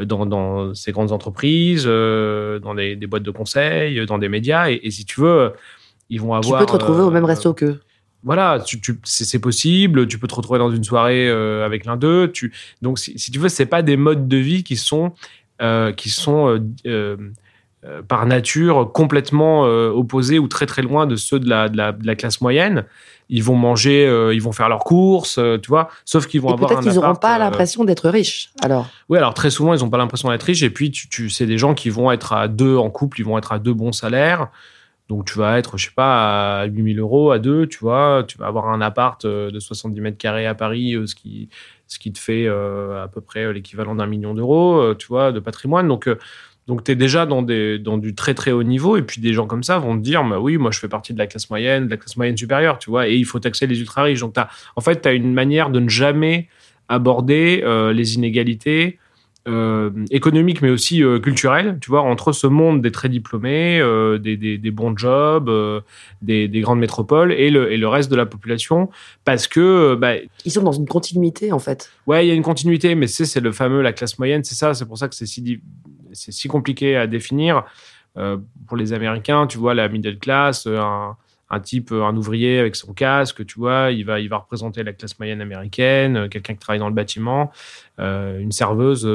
[0.00, 4.90] dans, dans, ces grandes entreprises, dans des, des, boîtes de conseil, dans des médias, et,
[4.90, 5.52] si tu veux,
[6.08, 6.60] ils vont avoir.
[6.60, 7.80] Tu peux te retrouver au même resto qu'eux.
[8.22, 10.08] Voilà, tu, tu, c'est possible.
[10.08, 12.30] Tu peux te retrouver dans une soirée avec l'un d'eux.
[12.32, 15.12] Tu, donc, si, si, tu veux, c'est pas des modes de vie qui sont
[15.96, 17.16] qui sont euh,
[18.08, 22.14] par nature complètement euh, opposés ou très très loin de ceux de la, de la,
[22.14, 22.84] classe moyenne.
[23.28, 26.70] Ils vont manger, euh, ils vont faire leurs courses, tu vois, sauf qu'ils vont avoir
[26.70, 28.88] peut-être qu'ils n'auront pas l'impression d'être riches, alors.
[29.08, 30.62] Oui, alors très souvent, ils n'ont pas l'impression d'être riches.
[30.62, 33.24] Et puis, tu, tu c'est des gens qui vont être à deux en couple, ils
[33.24, 34.48] vont être à deux bons salaires.
[35.08, 38.24] Donc, tu vas être, je sais pas, à 8000 euros à deux, tu vois.
[38.26, 41.48] Tu vas avoir un appart de 70 mètres carrés à Paris, ce qui,
[41.86, 45.86] ce qui te fait à peu près l'équivalent d'un million d'euros, tu vois, de patrimoine.
[45.86, 46.08] Donc,
[46.66, 49.32] donc, tu es déjà dans, des, dans du très très haut niveau, et puis des
[49.32, 51.48] gens comme ça vont te dire bah oui, moi je fais partie de la classe
[51.48, 54.20] moyenne, de la classe moyenne supérieure, tu vois, et il faut taxer les ultra riches.
[54.20, 56.48] Donc, as, en fait, tu as une manière de ne jamais
[56.88, 58.98] aborder euh, les inégalités
[59.46, 63.80] euh, économiques, mais aussi euh, culturelles, tu vois, entre ce monde des très diplômés,
[64.20, 65.48] des, des, des, bons jobs,
[66.20, 68.90] des, des, grandes métropoles, et le, et le reste de la population,
[69.24, 69.94] parce que.
[69.94, 71.92] Bah, Ils sont dans une continuité, en fait.
[72.08, 74.74] Ouais, il y a une continuité, mais c'est le fameux, la classe moyenne, c'est ça,
[74.74, 75.60] c'est pour ça que c'est si
[76.16, 77.64] c'est si compliqué à définir.
[78.16, 80.80] Euh, pour les Américains, tu vois, la middle class, euh,
[81.50, 84.82] un, type, euh, un ouvrier avec son casque, tu vois, il va, il va représenter
[84.82, 87.52] la classe moyenne américaine, quelqu'un qui travaille dans le bâtiment,
[87.98, 89.06] une serveuse.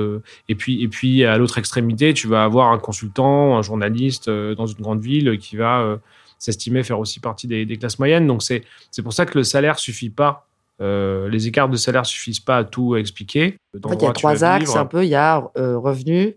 [0.49, 4.67] et, puis, et puis, à l'autre extrémité, tu vas avoir un consultant, un journaliste dans
[4.67, 5.99] une grande ville qui va
[6.37, 8.27] s'estimer faire aussi partie des, classes moyennes.
[8.27, 8.63] Donc, c'est
[9.03, 10.47] pour ça que le salaire suffit pas
[10.79, 13.57] les écarts de salaire suffisent pas à tout expliquer.
[13.83, 15.03] en fait, il y a trois axes un peu.
[15.03, 16.35] Il y a revenu,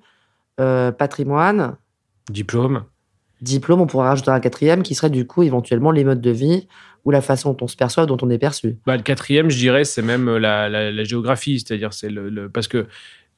[0.61, 1.77] euh, patrimoine.
[2.31, 2.85] Diplôme.
[3.41, 6.67] Diplôme, on pourrait rajouter un quatrième qui serait du coup éventuellement les modes de vie
[7.05, 8.77] ou la façon dont on se perçoit, dont on est perçu.
[8.87, 12.87] Bah, le quatrième, je dirais, c'est même la, géographie, c'est-à-dire c'est le, parce que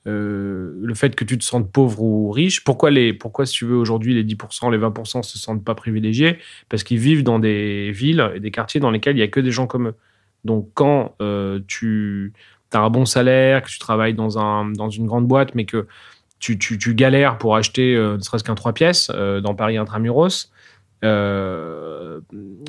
[0.06, 3.64] euh, le fait que tu te sentes pauvre ou riche, pourquoi, les, pourquoi si tu
[3.64, 6.38] veux, aujourd'hui, les 10%, les 20% se sentent pas privilégiés?
[6.68, 9.40] Parce qu'ils vivent dans des villes et des quartiers dans lesquels il y a que
[9.40, 9.94] des gens comme eux.
[10.44, 12.32] Donc, quand euh, tu
[12.72, 15.86] as un bon salaire, que tu travailles dans, un, dans une grande boîte, mais que
[16.54, 20.50] tu, galères pour acheter euh, ne serait-ce qu'un 3 pièces euh, dans Paris Intramuros.
[21.04, 22.20] Euh,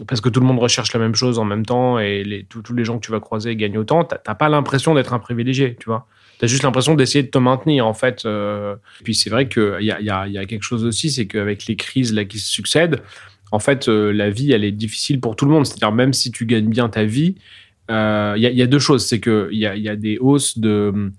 [0.08, 2.84] parce que tout le monde recherche la même chose en même temps et tous les
[2.84, 6.08] gens que tu vas croiser gagnent autant, t'as pas l'impression d'être un privilégié, tu vois.
[6.40, 8.26] Tu as juste l'impression d'essayer de te maintenir, en fait.
[8.26, 8.76] Euh.
[9.04, 12.40] Puis c'est vrai qu'il y a, quelque chose aussi, c'est qu'avec les crises là, qui
[12.40, 13.02] se succèdent,
[13.52, 15.66] en fait, la vie, elle est difficile pour tout le monde.
[15.66, 17.36] C'est-à-dire, même si tu gagnes bien ta vie,
[17.90, 19.06] il y, a, deux choses.
[19.06, 21.12] C'est qu'il y a des hausses de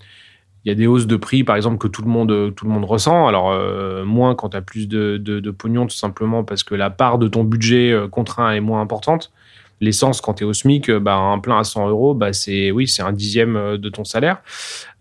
[0.68, 2.70] il y a des hausses de prix, par exemple, que tout le monde, tout le
[2.70, 3.26] monde ressent.
[3.26, 6.90] Alors, euh, moins quand tu as plus de, de, pognon, tout simplement parce que la
[6.90, 9.32] part de ton budget euh, contraint est moins importante.
[9.80, 12.86] L'essence, quand tu es au SMIC, bah, un plein à 100 euros, bah, c'est oui,
[12.86, 14.42] c'est un dixième de ton salaire.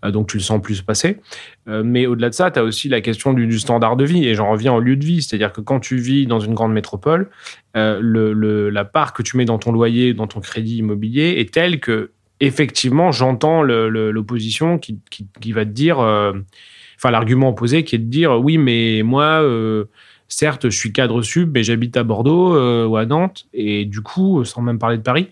[0.06, 1.18] donc tu le sens plus passer.
[1.66, 4.26] mais au-delà de ça, tu as aussi la question du, standard de vie.
[4.26, 5.22] Et j'en reviens au lieu de vie.
[5.22, 7.30] C'est-à-dire que quand tu vis dans une grande métropole,
[7.74, 11.80] le, la part que tu mets dans ton loyer, dans ton crédit immobilier est telle
[11.80, 16.34] que effectivement, j'entends l'opposition qui, va te dire, euh,
[16.98, 19.86] enfin l'argument opposé qui est de dire, oui, mais moi, euh,
[20.28, 24.02] certes, je suis cadre sub, mais j'habite à Bordeaux euh, ou à Nantes, et du
[24.02, 25.30] coup, sans même parler de Paris,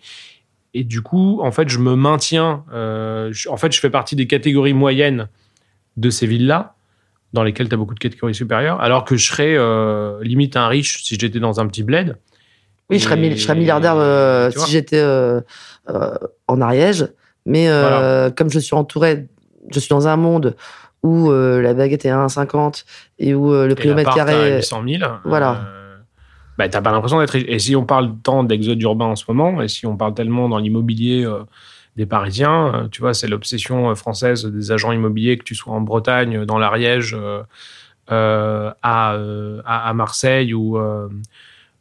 [0.73, 4.73] et du coup, en fait, je me maintiens, en fait, je fais partie des catégories
[4.73, 5.29] moyennes
[5.95, 6.75] de ces villes-là,
[7.31, 9.55] dans lesquelles tu as beaucoup de catégories supérieures, alors que je serais
[10.21, 12.17] limite un riche si j'étais dans un petit bled.
[12.89, 15.01] Oui, je serais, je serais milliardaire si j'étais
[15.89, 16.15] euh,
[16.47, 17.07] en Ariège.
[17.45, 19.27] Mais euh, comme je suis entouré,
[19.71, 20.55] je suis dans un monde
[21.03, 22.85] où euh, la baguette est à 1,50
[23.19, 24.57] et où le prix au mètre carré.
[24.57, 25.11] 800 000.
[25.25, 25.67] Voilà.
[26.57, 27.35] bah, t'as pas l'impression d'être.
[27.35, 30.49] Et si on parle tant d'exode urbain en ce moment, et si on parle tellement
[30.49, 31.27] dans l'immobilier
[31.95, 36.45] des Parisiens, tu vois, c'est l'obsession française des agents immobiliers, que tu sois en Bretagne,
[36.45, 37.15] dans l'Ariège,
[38.07, 40.79] à, à, Marseille ou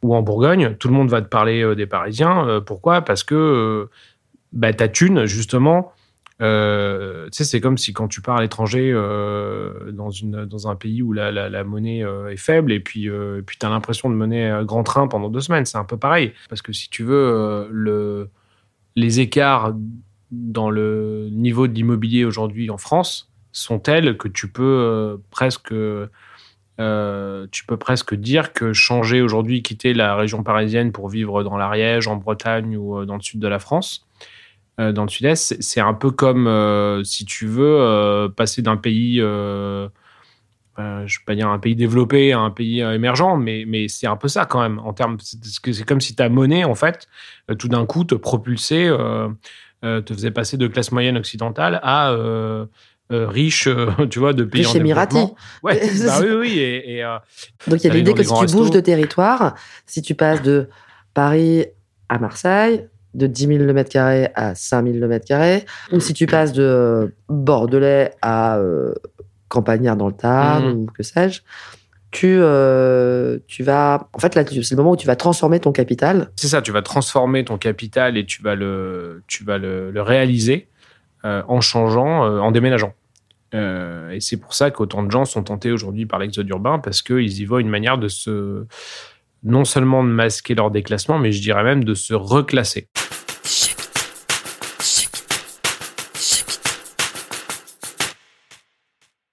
[0.05, 2.47] ou en Bourgogne, tout le monde va te parler euh, des Parisiens.
[2.47, 3.01] Euh, pourquoi?
[3.01, 3.89] Parce que euh,
[4.53, 5.93] bah, ta thune, justement,
[6.39, 10.09] c'est comme si quand tu pars à l'étranger dans,
[10.45, 13.09] dans un pays où la, la, monnaie est faible et puis,
[13.45, 15.65] puis tu as l'impression de mener grand train pendant deux semaines.
[15.65, 16.33] C'est un peu pareil.
[16.49, 18.29] Parce que si tu veux, le,
[18.97, 19.75] les écarts
[20.29, 25.73] dans le niveau de l'immobilier aujourd'hui en France sont tels que tu peux presque
[26.79, 31.57] euh, tu peux presque dire que changer aujourd'hui, quitter la région parisienne pour vivre dans
[31.57, 34.05] l'Ariège, en Bretagne ou euh, dans le sud de la France,
[34.81, 39.89] euh, dans le sud-est, c'est un peu comme, si tu veux, passer d'un pays, je
[40.77, 44.17] ne vais pas dire un pays développé à un pays émergent, mais, mais c'est un
[44.17, 47.07] peu ça quand même, en termes, c'est comme si ta monnaie, en fait,
[47.57, 48.89] tout d'un coup, te propulsait,
[49.81, 52.13] te faisait passer de classe moyenne occidentale à
[53.11, 56.59] euh, riche, euh, tu vois, de pays riche en Ouais, bah oui, oui.
[56.59, 57.17] Et, euh,
[57.67, 60.69] Donc il y a l'idée que si tu bouges de territoire, si tu passes de
[61.13, 61.67] Paris
[62.09, 63.97] à Marseille, de 10 000 km
[64.35, 68.59] à 5 000 km, ou si tu passes de Bordelais à
[69.47, 70.77] Campagnard dans le Tarn, mmh.
[70.77, 71.41] ou que sais-je,
[72.11, 72.39] tu,
[73.47, 74.09] tu vas.
[74.13, 76.31] En fait, là, c'est le moment où tu vas transformer ton capital.
[76.35, 80.01] C'est ça, tu vas transformer ton capital et tu vas le, tu vas le, le
[80.01, 80.67] réaliser
[81.47, 82.93] en changeant, euh, en déménageant.
[83.55, 87.01] Euh, et c'est pour ça qu'autant de gens sont tentés aujourd'hui par l'exode urbain, parce
[87.01, 88.65] qu'ils y voient une manière de se,
[89.43, 92.87] non seulement de masquer leur déclassement, mais je dirais même de se reclasser.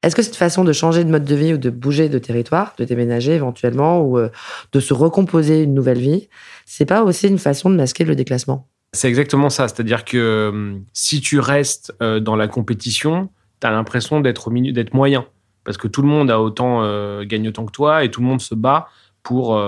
[0.03, 2.75] Est-ce que cette façon de changer de mode de vie ou de bouger de territoire,
[2.79, 6.29] de déménager éventuellement, ou de se recomposer une nouvelle vie,
[6.65, 8.67] c'est pas aussi une façon de masquer le déclassement?
[8.93, 9.69] C'est exactement ça.
[9.69, 14.51] C'est-à-dire que euh, si tu restes euh, dans la compétition, tu as l'impression d'être au
[14.51, 15.27] milieu, d'être moyen.
[15.65, 18.27] Parce que tout le monde a autant, euh, gagne autant que toi et tout le
[18.27, 18.89] monde se bat
[19.23, 19.61] pour,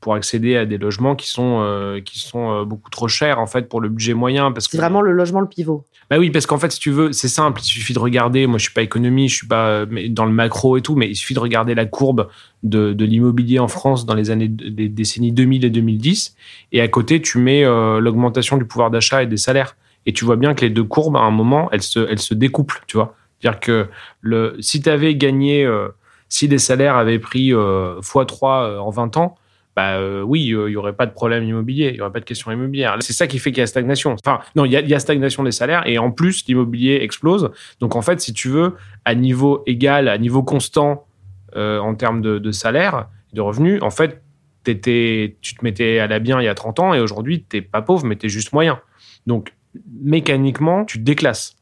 [0.00, 3.80] pour accéder à des logements qui sont, qui sont beaucoup trop chers en fait pour
[3.80, 4.52] le budget moyen.
[4.58, 5.84] C'est vraiment le logement le pivot.
[6.08, 7.60] Bah oui, parce qu'en fait, si tu veux, c'est simple.
[7.60, 8.46] Il suffit de regarder.
[8.46, 11.08] Moi, je suis pas économie, je suis pas euh, dans le macro et tout, mais
[11.08, 12.28] il suffit de regarder la courbe
[12.62, 16.36] de, de l'immobilier en France dans les années, des décennies 2000 et 2010.
[16.72, 19.76] Et à côté, tu mets euh, l'augmentation du pouvoir d'achat et des salaires.
[20.06, 22.34] Et tu vois bien que les deux courbes, à un moment, elles se, elles se
[22.34, 23.16] découplent, tu vois.
[23.40, 23.88] C'est-à-dire que
[24.20, 25.88] le, si tu avais gagné, euh,
[26.36, 29.36] si les salaires avaient pris x3 en 20 ans,
[29.76, 32.20] bah euh, oui, euh, il n'y aurait pas de problème immobilier, il n'y aurait pas
[32.20, 32.96] de question immobilière.
[33.00, 34.12] C'est ça qui fait qu'il y a stagnation.
[34.12, 37.50] Enfin, non, il y a, stagnation des salaires et en plus, l'immobilier explose.
[37.80, 41.06] Donc en fait, si tu veux, à niveau égal, à niveau constant
[41.56, 44.22] euh, en termes de, salaire, de revenus, en fait,
[44.64, 47.62] tu te mettais à la bien il y a 30 ans et aujourd'hui, tu n'es
[47.62, 48.80] pas pauvre, mais tu es juste moyen.
[49.26, 49.52] Donc
[50.02, 51.54] mécaniquement, tu te déclasses.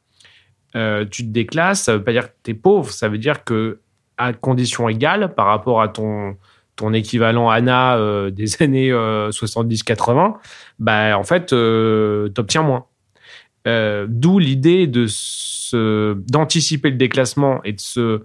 [0.72, 3.80] tu te déclasses, ça veut pas dire que tu es pauvre, ça veut dire que
[4.18, 6.36] à condition égale par rapport à ton
[6.76, 10.30] ton équivalent ANA euh, des années 70-80, euh,
[10.78, 12.86] bah, en fait, euh, tu obtiens moins.
[13.66, 15.06] D'où l'idée de
[16.30, 18.22] d'anticiper le déclassement et de se,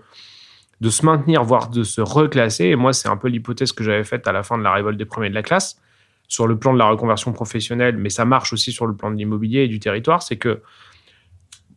[0.81, 2.65] de se maintenir, voire de se reclasser.
[2.65, 4.97] Et moi, c'est un peu l'hypothèse que j'avais faite à la fin de la révolte
[4.97, 5.81] des premiers de la classe,
[6.27, 9.15] sur le plan de la reconversion professionnelle, mais ça marche aussi sur le plan de
[9.15, 10.61] l'immobilier et du territoire, c'est que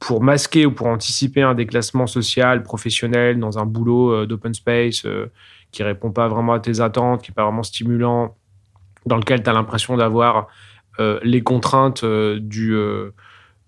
[0.06, 5.06] pour masquer ou pour anticiper un déclassement social, professionnel, dans un boulot d'open space,
[5.70, 8.36] qui répond pas vraiment à tes attentes, qui n'est pas vraiment stimulant,
[9.06, 10.48] dans lequel tu as l'impression d'avoir
[11.00, 13.10] euh, les contraintes euh, du, euh,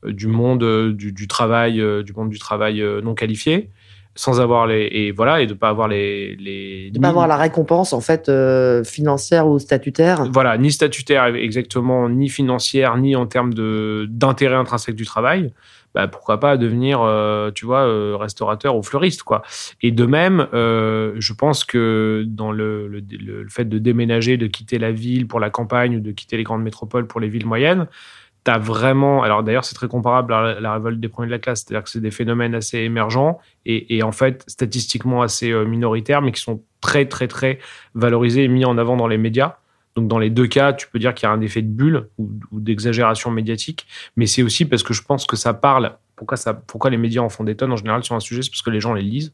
[0.05, 3.71] du monde du, travail, du monde du travail non qualifié.
[4.15, 7.37] sans avoir les et voilà et de pas avoir les les De pas avoir la
[7.37, 10.29] récompense en fait euh, financière ou statutaire.
[10.31, 15.53] voilà ni statutaire exactement ni financière ni en termes de d'intérêt intrinsèque du travail
[15.95, 19.43] bah, pourquoi pas devenir euh, tu vois euh, restaurateur ou fleuriste quoi
[19.83, 24.47] et de même euh, je pense que dans le, le, le- fait de déménager de
[24.47, 27.47] quitter la ville pour la campagne ou de quitter les grandes métropoles pour les villes
[27.47, 27.87] moyennes
[28.43, 31.39] T'as vraiment, alors d'ailleurs c'est très comparable à la, la révolte des premiers de la
[31.39, 35.65] classe, c'est-à-dire que c'est des phénomènes assez émergents et, et en fait statistiquement assez euh,
[35.65, 37.59] minoritaires, mais qui sont très très très
[37.95, 39.57] valorisés et mis en avant dans les médias.
[39.97, 42.09] Donc dans les deux cas, tu peux dire qu'il y a un effet de bulle
[42.19, 45.97] ou, d'exagération médiatique, mais c'est aussi parce que je pense que ça parle.
[46.17, 48.43] Pourquoi, ça, pourquoi les médias en font des tonnes en général sur un sujet?
[48.43, 49.33] C'est parce que les gens les lisent.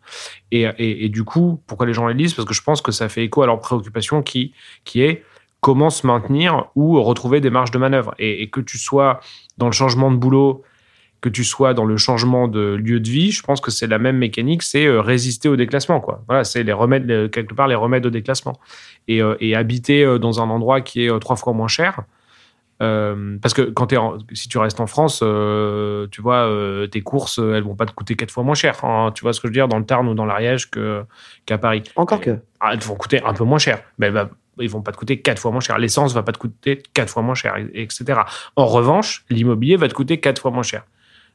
[0.51, 2.33] Et, du coup, pourquoi les gens les lisent?
[2.33, 5.25] Parce que je pense que ça fait écho à leur préoccupation qui, qui est
[5.61, 8.14] comment se maintenir ou retrouver des marges de manœuvre.
[8.18, 9.20] Et que tu sois
[9.59, 10.64] dans le changement de boulot,
[11.20, 13.98] que tu sois dans le changement de lieu de vie, je pense que c'est la
[13.98, 16.00] même mécanique, c'est euh, résister au déclassement.
[16.00, 16.22] Quoi.
[16.26, 18.59] Voilà, c'est les remèdes, les- quelque part les remèdes au déclassement.
[19.09, 22.02] Et, euh, et habiter euh, dans un endroit qui est trois fois moins cher.
[22.78, 25.18] parce que quand es en- si tu restes en France,
[26.11, 26.48] tu vois,
[26.90, 28.83] tes courses, elles vont pas te coûter quatre fois moins cher.
[28.85, 29.12] hein.
[29.14, 31.04] tu vois ce que je veux dire dans le Tarn ou dans l'Ariège que
[31.46, 31.83] qu'à Paris.
[31.96, 32.38] Encore que.
[32.61, 33.83] Ah, elles vont coûter un peu moins cher.
[33.98, 35.76] Mais elles va- ils vont pas te coûter quatre fois moins cher.
[35.78, 38.20] L'essence va pas te coûter quatre fois moins cher, et- etc.
[38.56, 40.85] En revanche, l'immobilier va te coûter quatre fois moins cher.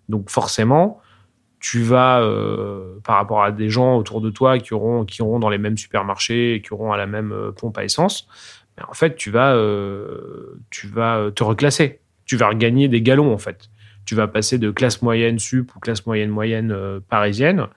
[0.10, 1.02] Donc forcément,
[1.66, 5.40] tu vas, euh, par rapport à des gens autour de toi qui auront, qui auront
[5.40, 8.28] dans les mêmes supermarchés et qui auront à la même euh, pompe à essence,
[8.88, 12.02] en fait, tu vas, euh, te reclasser.
[12.26, 13.70] Tu vas regagner des galons, en fait.
[14.06, 17.68] Tu vas passer de classe moyenne sup ou classe moyenne moyenne parisienne,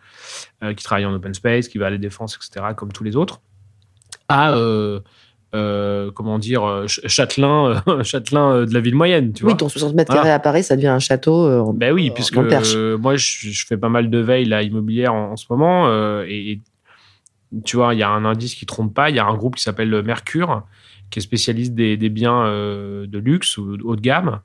[0.77, 3.41] qui travaille en open space, qui va à la défense, etc., comme tous les autres,
[4.29, 4.55] à
[5.55, 9.33] euh, comment dire euh, ch- châtelain, euh, châtelain de la ville moyenne.
[9.33, 10.23] Tu Oui, vois ton 60 mètres Voilà.
[10.23, 11.49] carrés à Paris, ça devient un château.
[11.51, 15.33] en- ben oui, puisque moi, je, je fais pas mal de veille là, immobilière en,
[15.33, 15.89] en ce moment.
[16.25, 16.61] et, et
[17.65, 19.09] tu vois, il y a un indice qui trompe pas.
[19.11, 20.65] Il y a un groupe qui s'appelle le Mercure,
[21.11, 24.41] qui est spécialiste des, des biens de luxe ou haut de gamme,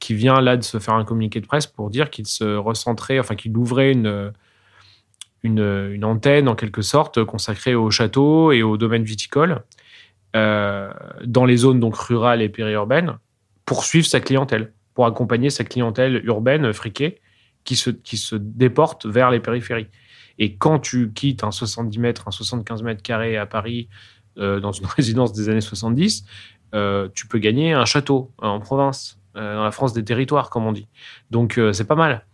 [0.00, 3.18] qui vient là de se faire un communiqué de presse pour dire qu'il se recentrait,
[3.18, 4.32] enfin qu'il ouvrait une,
[5.42, 5.60] une,
[5.92, 9.62] une antenne en quelque sorte consacrée au château et au domaine viticole
[10.34, 13.18] dans les zones donc rurales et périurbaines
[13.66, 17.20] pour suivre sa clientèle, pour accompagner sa clientèle urbaine friquée
[17.64, 19.88] qui se, qui se déporte vers les périphéries.
[20.38, 23.88] Et quand tu quittes un 70 mètres, un 75 mètres carrés à Paris
[24.38, 26.24] euh, dans une résidence des années 70,
[26.74, 30.50] euh, tu peux gagner un château euh, en province, euh, dans la France des territoires,
[30.50, 30.88] comme on dit.
[31.30, 32.24] Donc euh, c'est pas mal.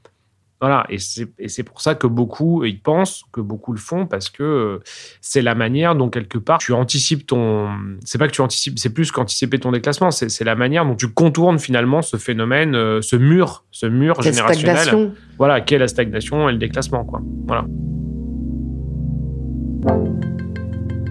[0.61, 4.42] Voilà, et c'est pour ça que beaucoup y pensent, que beaucoup le font, parce que
[4.42, 4.79] euh,
[5.21, 7.68] c'est la manière dont, quelque part, tu anticipes ton.
[8.05, 10.97] C'est pas que tu anticipes, c'est plus qu'anticiper ton déclassement, c'est c'est la manière dont
[10.97, 14.79] tu contournes finalement ce phénomène, euh, ce mur, ce mur Quelle générationnel.
[14.79, 15.14] stagnation.
[15.38, 17.23] Voilà, qu'est la stagnation et le déclassement, quoi.
[17.47, 17.64] Voilà.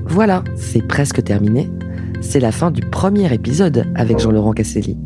[0.08, 1.70] Voilà, c'est presque terminé.
[2.20, 4.98] C'est la fin du premier épisode avec Jean-Laurent Casselli.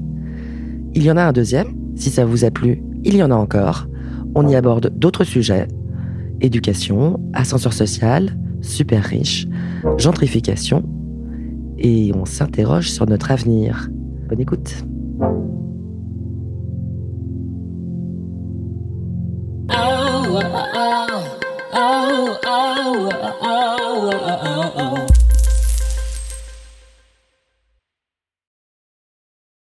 [0.95, 1.75] Il y en a un deuxième.
[1.95, 3.85] Si ça vous a plu, il y en a encore
[4.35, 5.67] on y aborde d'autres sujets
[6.41, 9.47] éducation, ascenseur social, super riche,
[9.97, 10.83] gentrification,
[11.77, 13.89] et on s'interroge sur notre avenir.
[14.27, 14.83] Bonne écoute.